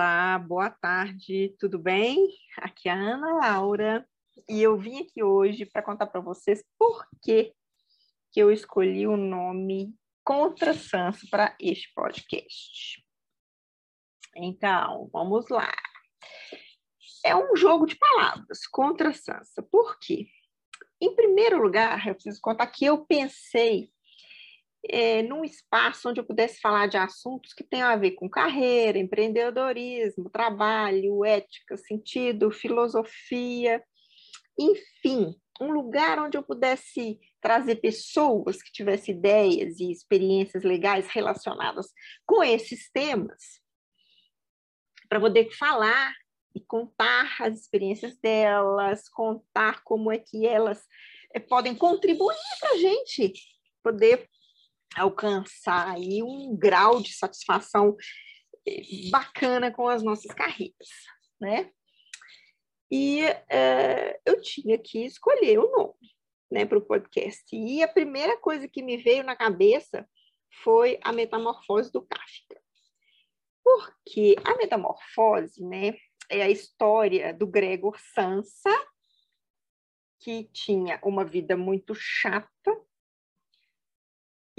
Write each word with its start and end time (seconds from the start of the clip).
Olá, 0.00 0.38
boa 0.38 0.70
tarde, 0.70 1.54
tudo 1.58 1.78
bem? 1.78 2.26
Aqui 2.56 2.88
é 2.88 2.92
a 2.92 2.94
Ana 2.94 3.34
Laura 3.34 4.08
e 4.48 4.62
eu 4.62 4.74
vim 4.78 5.02
aqui 5.02 5.22
hoje 5.22 5.66
para 5.66 5.82
contar 5.82 6.06
para 6.06 6.22
vocês 6.22 6.64
por 6.78 7.06
que, 7.22 7.52
que 8.32 8.40
eu 8.40 8.50
escolhi 8.50 9.06
o 9.06 9.14
nome 9.14 9.94
Contra 10.24 10.72
Sanso 10.72 11.28
para 11.28 11.54
este 11.60 11.92
podcast. 11.92 13.04
Então, 14.34 15.10
vamos 15.12 15.50
lá. 15.50 15.70
É 17.22 17.36
um 17.36 17.54
jogo 17.54 17.84
de 17.84 17.96
palavras, 17.96 18.66
Contra 18.66 19.12
Sansa. 19.12 19.62
Por 19.70 19.98
quê? 19.98 20.28
Em 20.98 21.14
primeiro 21.14 21.60
lugar, 21.62 22.08
eu 22.08 22.14
preciso 22.14 22.40
contar 22.40 22.68
que 22.68 22.86
eu 22.86 23.04
pensei 23.04 23.92
é, 24.88 25.22
num 25.22 25.44
espaço 25.44 26.08
onde 26.08 26.20
eu 26.20 26.24
pudesse 26.24 26.60
falar 26.60 26.86
de 26.86 26.96
assuntos 26.96 27.52
que 27.52 27.64
tenham 27.64 27.88
a 27.88 27.96
ver 27.96 28.12
com 28.12 28.28
carreira, 28.28 28.98
empreendedorismo, 28.98 30.30
trabalho, 30.30 31.24
ética, 31.24 31.76
sentido, 31.76 32.50
filosofia, 32.50 33.82
enfim, 34.58 35.34
um 35.60 35.70
lugar 35.70 36.18
onde 36.18 36.36
eu 36.36 36.42
pudesse 36.42 37.18
trazer 37.40 37.76
pessoas 37.76 38.62
que 38.62 38.72
tivessem 38.72 39.14
ideias 39.14 39.78
e 39.78 39.90
experiências 39.90 40.64
legais 40.64 41.06
relacionadas 41.08 41.88
com 42.26 42.42
esses 42.42 42.90
temas, 42.90 43.60
para 45.08 45.20
poder 45.20 45.50
falar 45.52 46.12
e 46.54 46.60
contar 46.60 47.36
as 47.40 47.60
experiências 47.60 48.16
delas, 48.18 49.08
contar 49.08 49.82
como 49.82 50.10
é 50.10 50.18
que 50.18 50.46
elas 50.46 50.86
é, 51.34 51.38
podem 51.38 51.74
contribuir 51.74 52.36
para 52.60 52.70
a 52.70 52.76
gente 52.76 53.34
poder 53.82 54.28
alcançar 54.96 55.90
aí 55.94 56.22
um 56.22 56.56
grau 56.56 57.00
de 57.00 57.12
satisfação 57.12 57.96
eh, 58.66 59.10
bacana 59.10 59.70
com 59.70 59.88
as 59.88 60.02
nossas 60.02 60.32
carreiras, 60.32 60.88
né? 61.40 61.70
E 62.90 63.22
uh, 63.24 64.20
eu 64.26 64.40
tinha 64.42 64.76
que 64.76 65.04
escolher 65.04 65.60
o 65.60 65.70
nome, 65.70 66.14
né, 66.50 66.66
para 66.66 66.78
o 66.78 66.84
podcast. 66.84 67.44
E 67.52 67.82
a 67.82 67.88
primeira 67.88 68.36
coisa 68.36 68.66
que 68.66 68.82
me 68.82 68.96
veio 68.96 69.22
na 69.22 69.36
cabeça 69.36 70.08
foi 70.64 70.98
a 71.02 71.12
metamorfose 71.12 71.92
do 71.92 72.02
Kafka. 72.02 72.60
Porque 73.62 74.34
a 74.44 74.56
metamorfose, 74.56 75.64
né, 75.64 75.94
é 76.28 76.42
a 76.42 76.50
história 76.50 77.32
do 77.32 77.46
Gregor 77.46 77.96
Sansa, 78.12 78.74
que 80.18 80.44
tinha 80.52 81.00
uma 81.02 81.24
vida 81.24 81.56
muito 81.56 81.94
chata, 81.94 82.79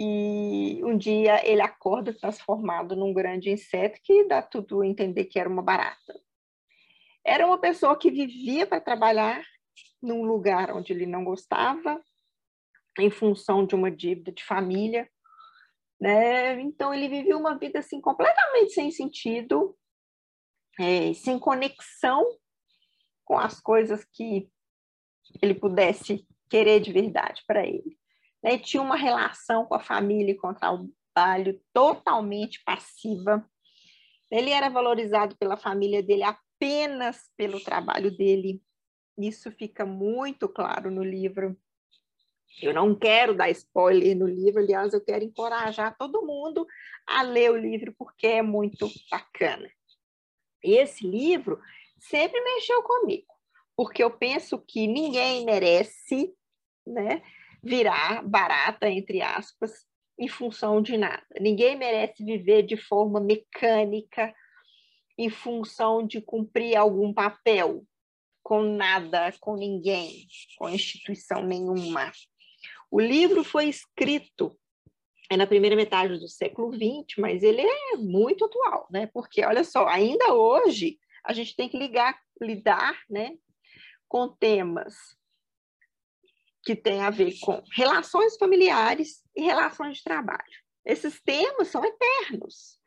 e 0.00 0.80
um 0.84 0.96
dia 0.96 1.44
ele 1.44 1.60
acorda 1.60 2.14
transformado 2.14 2.94
num 2.94 3.12
grande 3.12 3.50
inseto 3.50 3.98
que 4.00 4.22
dá 4.28 4.40
tudo 4.40 4.80
a 4.80 4.86
entender 4.86 5.24
que 5.24 5.40
era 5.40 5.48
uma 5.48 5.60
barata. 5.60 6.14
Era 7.24 7.44
uma 7.44 7.58
pessoa 7.58 7.98
que 7.98 8.08
vivia 8.08 8.64
para 8.64 8.80
trabalhar 8.80 9.44
num 10.00 10.22
lugar 10.22 10.70
onde 10.70 10.92
ele 10.92 11.04
não 11.04 11.24
gostava, 11.24 12.00
em 12.96 13.10
função 13.10 13.66
de 13.66 13.74
uma 13.74 13.90
dívida 13.90 14.30
de 14.30 14.44
família, 14.44 15.10
né? 16.00 16.60
Então 16.60 16.94
ele 16.94 17.08
vivia 17.08 17.36
uma 17.36 17.58
vida 17.58 17.80
assim 17.80 18.00
completamente 18.00 18.74
sem 18.74 18.92
sentido, 18.92 19.76
é, 20.78 21.12
sem 21.12 21.40
conexão 21.40 22.24
com 23.24 23.36
as 23.36 23.60
coisas 23.60 24.04
que 24.04 24.48
ele 25.42 25.54
pudesse 25.54 26.24
querer 26.48 26.78
de 26.78 26.92
verdade 26.92 27.42
para 27.48 27.66
ele 27.66 27.98
né, 28.42 28.58
tinha 28.58 28.82
uma 28.82 28.96
relação 28.96 29.66
com 29.66 29.74
a 29.74 29.80
família 29.80 30.32
e 30.32 30.36
com 30.36 30.48
o 30.48 30.54
trabalho 30.54 31.60
totalmente 31.72 32.62
passiva. 32.64 33.48
Ele 34.30 34.50
era 34.50 34.68
valorizado 34.68 35.36
pela 35.36 35.56
família 35.56 36.02
dele 36.02 36.22
apenas 36.22 37.30
pelo 37.36 37.60
trabalho 37.60 38.16
dele. 38.16 38.62
Isso 39.18 39.50
fica 39.50 39.84
muito 39.84 40.48
claro 40.48 40.90
no 40.90 41.02
livro. 41.02 41.56
Eu 42.62 42.74
não 42.74 42.94
quero 42.94 43.34
dar 43.34 43.50
spoiler 43.50 44.16
no 44.16 44.26
livro, 44.26 44.60
aliás, 44.60 44.92
eu 44.92 45.04
quero 45.04 45.24
encorajar 45.24 45.96
todo 45.96 46.24
mundo 46.24 46.66
a 47.06 47.22
ler 47.22 47.50
o 47.50 47.56
livro 47.56 47.94
porque 47.96 48.26
é 48.26 48.42
muito 48.42 48.90
bacana. 49.10 49.70
Esse 50.62 51.06
livro 51.06 51.60
sempre 51.98 52.40
mexeu 52.40 52.82
comigo, 52.82 53.26
porque 53.76 54.02
eu 54.02 54.10
penso 54.10 54.58
que 54.58 54.86
ninguém 54.86 55.44
merece, 55.44 56.34
né, 56.86 57.22
virar 57.62 58.22
barata, 58.26 58.88
entre 58.88 59.20
aspas, 59.20 59.86
em 60.18 60.28
função 60.28 60.82
de 60.82 60.96
nada. 60.96 61.24
Ninguém 61.40 61.76
merece 61.76 62.24
viver 62.24 62.62
de 62.62 62.76
forma 62.76 63.20
mecânica, 63.20 64.34
em 65.16 65.30
função 65.30 66.06
de 66.06 66.20
cumprir 66.20 66.76
algum 66.76 67.12
papel, 67.12 67.84
com 68.42 68.62
nada, 68.62 69.32
com 69.40 69.56
ninguém, 69.56 70.26
com 70.56 70.68
instituição 70.68 71.42
nenhuma. 71.42 72.12
O 72.90 73.00
livro 73.00 73.44
foi 73.44 73.66
escrito 73.66 74.56
é 75.30 75.36
na 75.36 75.46
primeira 75.46 75.76
metade 75.76 76.18
do 76.18 76.26
século 76.26 76.72
XX, 76.72 77.18
mas 77.18 77.42
ele 77.42 77.60
é 77.60 77.96
muito 77.96 78.46
atual, 78.46 78.86
né? 78.90 79.06
Porque, 79.12 79.44
olha 79.44 79.62
só, 79.62 79.86
ainda 79.86 80.32
hoje 80.32 80.98
a 81.22 81.34
gente 81.34 81.54
tem 81.54 81.68
que 81.68 81.76
ligar, 81.76 82.18
lidar 82.40 82.98
né, 83.10 83.36
com 84.08 84.28
temas 84.28 85.17
que 86.68 86.76
tem 86.76 87.00
a 87.00 87.08
ver 87.08 87.32
com 87.40 87.62
relações 87.72 88.36
familiares 88.36 89.24
e 89.34 89.40
relações 89.40 89.96
de 89.96 90.04
trabalho. 90.04 90.44
Esses 90.84 91.18
temas 91.18 91.68
são 91.68 91.82
eternos. 91.82 92.78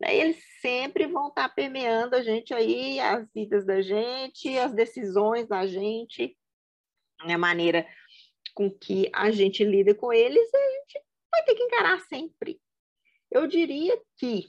Né? 0.00 0.14
Eles 0.16 0.44
sempre 0.60 1.08
vão 1.08 1.26
estar 1.26 1.48
permeando 1.48 2.14
a 2.14 2.22
gente 2.22 2.54
aí, 2.54 3.00
as 3.00 3.28
vidas 3.34 3.66
da 3.66 3.82
gente, 3.82 4.56
as 4.56 4.72
decisões 4.72 5.48
da 5.48 5.66
gente, 5.66 6.38
né? 7.24 7.34
a 7.34 7.38
maneira 7.38 7.84
com 8.54 8.70
que 8.70 9.10
a 9.12 9.28
gente 9.32 9.64
lida 9.64 9.92
com 9.92 10.12
eles, 10.12 10.48
a 10.54 10.70
gente 10.70 11.04
vai 11.32 11.44
ter 11.46 11.56
que 11.56 11.64
encarar 11.64 11.98
sempre. 12.02 12.60
Eu 13.28 13.48
diria 13.48 14.00
que 14.18 14.46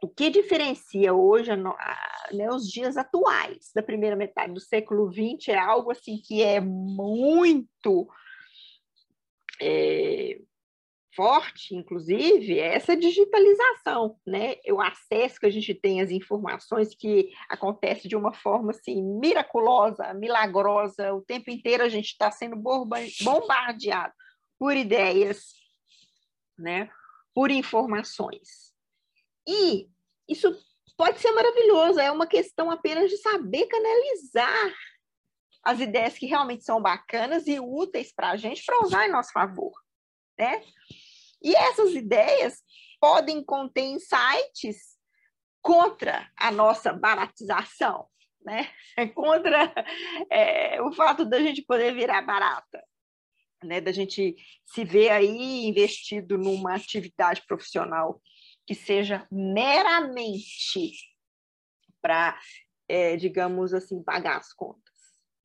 o 0.00 0.08
que 0.08 0.30
diferencia 0.30 1.12
hoje 1.12 1.50
né, 1.56 2.50
os 2.50 2.68
dias 2.68 2.96
atuais 2.96 3.70
da 3.74 3.82
primeira 3.82 4.14
metade 4.14 4.52
do 4.52 4.60
século 4.60 5.12
XX 5.12 5.48
é 5.48 5.58
algo 5.58 5.90
assim 5.90 6.18
que 6.18 6.42
é 6.42 6.60
muito 6.60 8.08
é, 9.60 10.38
forte, 11.18 11.74
inclusive, 11.74 12.60
é 12.60 12.76
essa 12.76 12.96
digitalização, 12.96 14.16
né? 14.24 14.54
O 14.70 14.80
acesso 14.80 15.40
que 15.40 15.46
a 15.46 15.50
gente 15.50 15.74
tem 15.74 16.00
às 16.00 16.12
informações 16.12 16.94
que 16.94 17.32
acontece 17.50 18.06
de 18.06 18.14
uma 18.14 18.32
forma 18.32 18.70
assim 18.70 19.02
miraculosa, 19.02 20.14
milagrosa, 20.14 21.12
o 21.12 21.20
tempo 21.20 21.50
inteiro 21.50 21.82
a 21.82 21.88
gente 21.88 22.06
está 22.06 22.30
sendo 22.30 22.54
bombardeado 22.54 24.14
por 24.56 24.76
ideias, 24.76 25.54
né? 26.56 26.88
Por 27.34 27.50
informações. 27.50 28.67
E 29.48 29.88
isso 30.28 30.54
pode 30.94 31.18
ser 31.20 31.32
maravilhoso, 31.32 31.98
é 31.98 32.10
uma 32.10 32.26
questão 32.26 32.70
apenas 32.70 33.08
de 33.08 33.16
saber 33.16 33.66
canalizar 33.66 34.74
as 35.64 35.80
ideias 35.80 36.18
que 36.18 36.26
realmente 36.26 36.64
são 36.64 36.82
bacanas 36.82 37.46
e 37.46 37.58
úteis 37.58 38.12
para 38.12 38.30
a 38.30 38.36
gente 38.36 38.62
para 38.64 38.82
usar 38.82 39.06
em 39.06 39.10
nosso 39.10 39.32
favor, 39.32 39.72
né? 40.38 40.62
E 41.42 41.56
essas 41.56 41.94
ideias 41.94 42.62
podem 43.00 43.42
conter 43.42 43.84
insights 43.84 44.98
contra 45.62 46.30
a 46.36 46.50
nossa 46.50 46.92
baratização, 46.92 48.06
né? 48.42 48.70
Contra 49.14 49.72
é, 50.30 50.80
o 50.82 50.92
fato 50.92 51.24
da 51.24 51.40
gente 51.40 51.62
poder 51.62 51.94
virar 51.94 52.22
barata, 52.22 52.82
né? 53.62 53.80
Da 53.80 53.92
gente 53.92 54.36
se 54.64 54.84
ver 54.84 55.10
aí 55.10 55.66
investido 55.66 56.38
numa 56.38 56.74
atividade 56.74 57.42
profissional 57.46 58.20
que 58.66 58.74
seja 58.74 59.26
meramente 59.30 60.92
para, 62.00 62.38
é, 62.88 63.16
digamos 63.16 63.72
assim, 63.72 64.02
pagar 64.02 64.36
as 64.36 64.52
contas. 64.52 64.94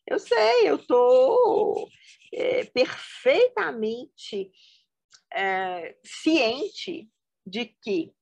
Eu 0.06 0.20
sei, 0.20 0.70
eu 0.70 0.76
estou 0.76 1.88
é, 2.34 2.66
perfeitamente 2.66 4.52
é, 5.34 5.96
ciente 6.04 7.10
de 7.46 7.66
que 7.82 8.14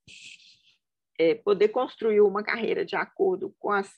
é, 1.20 1.36
poder 1.36 1.70
construir 1.70 2.22
uma 2.22 2.44
carreira 2.44 2.86
de 2.86 2.96
acordo 2.96 3.56
com 3.60 3.72
as 3.72 3.92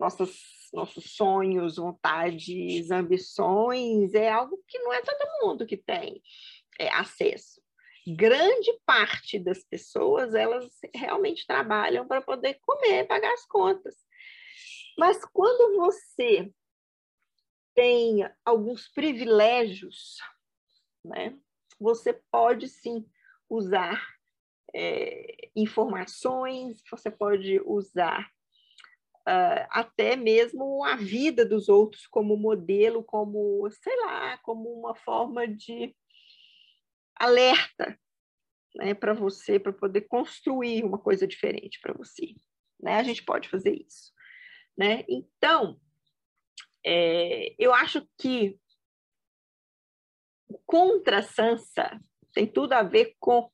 nossas 0.00 0.58
nossos 0.72 1.16
sonhos, 1.16 1.76
vontades, 1.76 2.92
ambições 2.92 4.14
é 4.14 4.30
algo 4.30 4.56
que 4.68 4.78
não 4.78 4.92
é 4.92 5.02
todo 5.02 5.42
mundo 5.42 5.66
que 5.66 5.76
tem 5.76 6.22
é, 6.78 6.88
acesso 6.94 7.60
grande 8.06 8.72
parte 8.84 9.38
das 9.38 9.64
pessoas 9.64 10.34
elas 10.34 10.70
realmente 10.94 11.46
trabalham 11.46 12.06
para 12.06 12.20
poder 12.20 12.58
comer, 12.60 13.06
pagar 13.06 13.32
as 13.32 13.46
contas. 13.46 13.96
Mas 14.98 15.24
quando 15.24 15.76
você 15.76 16.52
tem 17.74 18.28
alguns 18.44 18.88
privilégios, 18.88 20.18
né, 21.04 21.38
você 21.78 22.12
pode 22.30 22.68
sim 22.68 23.06
usar 23.48 24.02
é, 24.74 25.50
informações, 25.56 26.82
você 26.90 27.10
pode 27.10 27.60
usar 27.64 28.30
uh, 29.28 29.66
até 29.70 30.16
mesmo 30.16 30.84
a 30.84 30.96
vida 30.96 31.44
dos 31.44 31.68
outros 31.68 32.06
como 32.06 32.36
modelo, 32.36 33.02
como, 33.02 33.68
sei 33.70 33.96
lá, 34.00 34.38
como 34.38 34.68
uma 34.72 34.94
forma 34.94 35.46
de 35.46 35.94
alerta 37.16 37.98
né, 38.74 38.94
para 38.94 39.12
você, 39.12 39.58
para 39.58 39.72
poder 39.72 40.02
construir 40.02 40.84
uma 40.84 40.98
coisa 40.98 41.26
diferente 41.26 41.80
para 41.80 41.92
você. 41.92 42.34
Né? 42.80 42.96
A 42.96 43.02
gente 43.02 43.22
pode 43.22 43.48
fazer 43.48 43.74
isso. 43.74 44.12
Né? 44.76 45.04
Então, 45.08 45.80
é, 46.84 47.54
eu 47.58 47.74
acho 47.74 48.06
que 48.18 48.58
contra 50.66 51.22
Sansa 51.22 52.00
tem 52.32 52.46
tudo 52.46 52.72
a 52.72 52.82
ver 52.82 53.16
com 53.18 53.50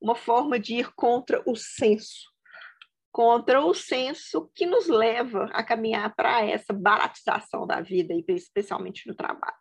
uma 0.00 0.14
forma 0.14 0.58
de 0.58 0.76
ir 0.76 0.92
contra 0.94 1.42
o 1.46 1.56
senso, 1.56 2.32
contra 3.16 3.64
o 3.64 3.72
senso 3.72 4.50
que 4.54 4.66
nos 4.66 4.88
leva 4.88 5.46
a 5.54 5.64
caminhar 5.64 6.14
para 6.14 6.44
essa 6.44 6.74
baratização 6.74 7.66
da 7.66 7.80
vida, 7.80 8.12
especialmente 8.28 9.08
no 9.08 9.14
trabalho. 9.14 9.56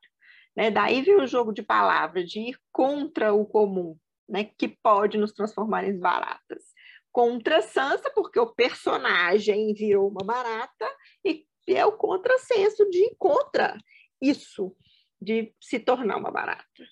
Né? 0.54 0.70
Daí 0.70 1.02
vem 1.02 1.16
o 1.22 1.26
jogo 1.26 1.54
de 1.54 1.64
palavras, 1.64 2.30
de 2.30 2.50
ir 2.50 2.60
contra 2.70 3.34
o 3.34 3.46
comum, 3.46 3.98
né? 4.28 4.44
que 4.44 4.68
pode 4.68 5.18
nos 5.18 5.32
transformar 5.32 5.86
em 5.86 5.98
baratas. 5.98 6.66
Contra 7.14 7.62
Sansa, 7.62 8.12
porque 8.14 8.38
o 8.38 8.54
personagem 8.54 9.74
virou 9.74 10.10
uma 10.10 10.26
barata, 10.26 10.94
e 11.24 11.48
é 11.70 11.86
o 11.86 11.94
contrassenso 11.94 12.90
de 12.90 13.06
ir 13.06 13.16
contra 13.18 13.78
isso, 14.22 14.76
de 15.22 15.56
se 15.62 15.80
tornar 15.80 16.18
uma 16.18 16.30
barata. 16.30 16.84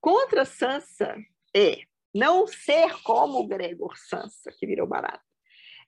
Contra 0.00 0.44
Sansa 0.44 1.16
é 1.54 1.82
não 2.12 2.48
ser 2.48 3.00
como 3.04 3.38
o 3.38 3.46
Gregor 3.46 3.96
Sansa, 3.96 4.50
que 4.58 4.66
virou 4.66 4.88
barata. 4.88 5.29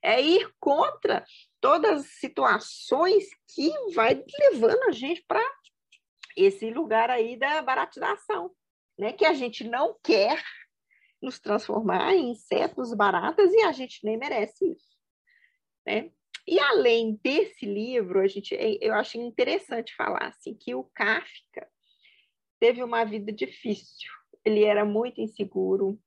É 0.03 0.21
ir 0.21 0.53
contra 0.59 1.25
todas 1.61 2.01
as 2.01 2.07
situações 2.19 3.25
que 3.55 3.71
vai 3.93 4.21
levando 4.39 4.83
a 4.83 4.91
gente 4.91 5.23
para 5.27 5.41
esse 6.35 6.69
lugar 6.69 7.09
aí 7.09 7.37
da 7.37 7.61
baratização, 7.61 8.51
né? 8.97 9.13
Que 9.13 9.25
a 9.25 9.33
gente 9.33 9.63
não 9.63 9.97
quer 10.03 10.43
nos 11.21 11.39
transformar 11.39 12.13
em 12.13 12.31
insetos 12.31 12.93
baratas 12.93 13.53
e 13.53 13.61
a 13.61 13.71
gente 13.71 14.03
nem 14.03 14.17
merece 14.17 14.71
isso, 14.71 14.97
né? 15.85 16.11
E 16.45 16.59
além 16.59 17.17
desse 17.23 17.65
livro, 17.65 18.19
a 18.19 18.27
gente, 18.27 18.53
eu 18.81 18.93
acho 18.93 19.17
interessante 19.17 19.95
falar 19.95 20.27
assim 20.27 20.53
que 20.53 20.75
o 20.75 20.83
Kafka 20.93 21.69
teve 22.59 22.83
uma 22.83 23.05
vida 23.05 23.31
difícil. 23.31 24.11
Ele 24.43 24.65
era 24.65 24.83
muito 24.83 25.21
inseguro, 25.21 25.97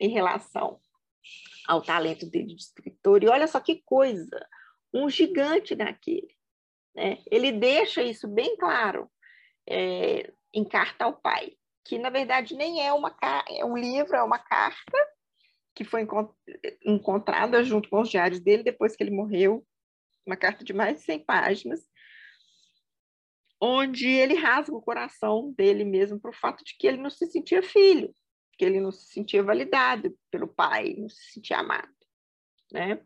em 0.00 0.08
relação 0.08 0.80
ao 1.66 1.82
talento 1.82 2.26
dele 2.26 2.54
de 2.54 2.62
escritor. 2.62 3.22
E 3.22 3.28
olha 3.28 3.46
só 3.46 3.60
que 3.60 3.82
coisa, 3.84 4.46
um 4.92 5.08
gigante 5.08 5.74
daquele. 5.74 6.34
Né? 6.94 7.18
Ele 7.30 7.52
deixa 7.52 8.02
isso 8.02 8.26
bem 8.26 8.56
claro 8.56 9.10
é, 9.68 10.32
em 10.52 10.64
Carta 10.64 11.04
ao 11.04 11.20
Pai, 11.20 11.52
que 11.84 11.98
na 11.98 12.10
verdade 12.10 12.54
nem 12.54 12.86
é, 12.86 12.92
uma, 12.92 13.14
é 13.48 13.64
um 13.64 13.76
livro, 13.76 14.16
é 14.16 14.22
uma 14.22 14.38
carta 14.38 14.98
que 15.74 15.84
foi 15.84 16.06
encontrada 16.84 17.62
junto 17.62 17.88
com 17.88 18.00
os 18.00 18.10
diários 18.10 18.40
dele 18.40 18.64
depois 18.64 18.96
que 18.96 19.02
ele 19.02 19.12
morreu, 19.12 19.64
uma 20.26 20.36
carta 20.36 20.64
de 20.64 20.72
mais 20.72 20.98
de 20.98 21.04
100 21.04 21.24
páginas, 21.24 21.80
onde 23.60 24.08
ele 24.08 24.34
rasga 24.34 24.74
o 24.74 24.82
coração 24.82 25.52
dele 25.56 25.84
mesmo 25.84 26.18
por 26.18 26.34
fato 26.34 26.64
de 26.64 26.76
que 26.76 26.86
ele 26.86 26.96
não 26.96 27.10
se 27.10 27.26
sentia 27.26 27.62
filho, 27.62 28.12
que 28.58 28.64
ele 28.64 28.80
não 28.80 28.90
se 28.90 29.06
sentia 29.12 29.42
validado 29.42 30.18
pelo 30.30 30.48
pai, 30.48 30.94
não 30.98 31.08
se 31.08 31.32
sentia 31.32 31.58
amado, 31.58 31.94
né? 32.72 33.00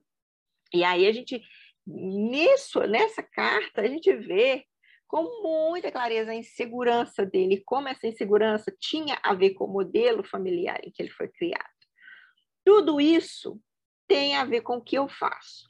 E 0.73 0.83
aí 0.83 1.07
a 1.07 1.13
gente 1.13 1.43
nisso, 1.87 2.81
nessa 2.87 3.23
carta, 3.23 3.83
a 3.83 3.87
gente 3.87 4.13
vê 4.15 4.65
com 5.07 5.43
muita 5.43 5.93
clareza 5.93 6.31
a 6.31 6.35
insegurança 6.35 7.27
dele, 7.27 7.63
como 7.67 7.89
essa 7.89 8.07
insegurança 8.07 8.75
tinha 8.81 9.19
a 9.23 9.35
ver 9.35 9.51
com 9.51 9.67
o 9.67 9.73
modelo 9.73 10.25
familiar 10.25 10.81
em 10.83 10.91
que 10.91 11.03
ele 11.03 11.11
foi 11.11 11.29
criado. 11.29 11.69
Tudo 12.65 13.01
isso 13.01 13.61
tem 14.09 14.37
a 14.37 14.45
ver 14.45 14.63
com 14.63 14.77
o 14.77 14.83
que 14.83 14.97
eu 14.97 15.09
faço, 15.09 15.69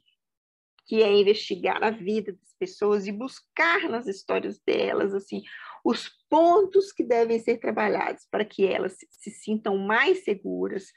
que 0.87 1.03
é 1.03 1.13
investigar 1.13 1.83
a 1.83 1.91
vida 1.91 2.33
das 2.33 2.55
pessoas 2.59 3.07
e 3.07 3.13
buscar 3.13 3.89
nas 3.89 4.07
histórias 4.07 4.61
delas 4.61 5.15
assim 5.15 5.43
os 5.85 6.09
pontos 6.29 6.93
que 6.93 7.03
devem 7.03 7.39
ser 7.39 7.59
trabalhados 7.59 8.27
para 8.31 8.45
que 8.45 8.65
elas 8.65 8.97
se, 9.11 9.31
sintam 9.31 9.77
mais 9.77 10.25
seguras, 10.25 10.93